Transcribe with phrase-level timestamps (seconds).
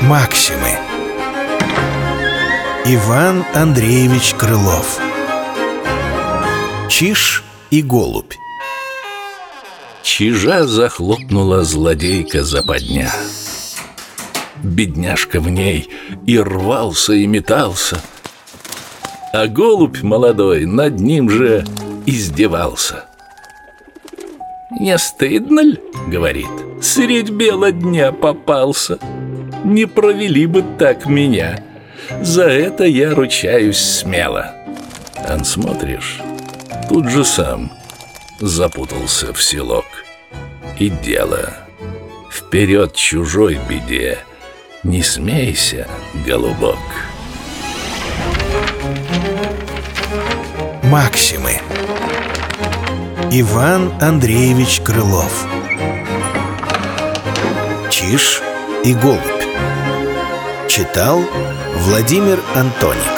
[0.00, 0.70] Максимы.
[2.86, 4.98] Иван Андреевич Крылов.
[6.88, 8.32] Чиж и голубь.
[10.02, 13.12] Чижа захлопнула злодейка западня.
[14.62, 15.90] Бедняжка в ней
[16.26, 18.00] и рвался, и метался—
[19.40, 21.64] а голубь молодой над ним же
[22.06, 23.04] издевался.
[24.80, 26.50] «Не стыдно ль?»— говорит
[26.82, 28.98] «Средь бела дня попался?
[29.62, 31.62] Не провели бы так меня.
[32.20, 34.56] За это я ручаюсь смело»
[35.14, 36.18] Ан смотришь,
[36.88, 37.70] тут же сам
[38.40, 39.86] запутался в селок.
[40.80, 41.50] И дело
[42.28, 44.18] вперед чужой беде.
[44.82, 45.86] Не смейся,
[46.26, 46.78] голубок
[50.84, 51.60] Максимы.
[53.30, 55.46] Иван Андреевич Крылов.
[57.90, 58.42] Чиж
[58.84, 59.20] и голубь.
[60.68, 61.20] Читал
[61.76, 63.17] Владимир Антоник